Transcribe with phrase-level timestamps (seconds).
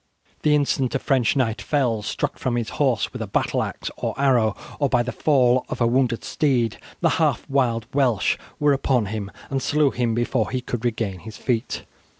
[0.41, 4.19] The instant a French knight fell, struck from his horse with a battle axe or
[4.19, 9.05] arrow, or by the fall of a wounded steed, the half wild Welsh were upon
[9.13, 11.83] him, and slew him before he could regain his feet.